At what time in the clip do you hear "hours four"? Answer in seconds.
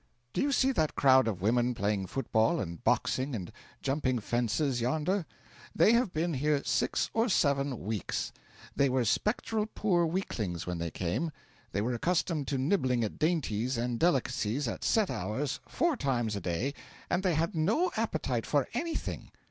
15.11-15.95